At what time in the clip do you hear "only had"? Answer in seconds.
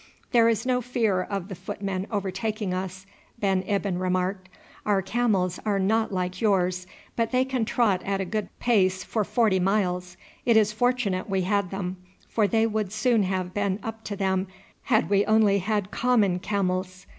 15.27-15.91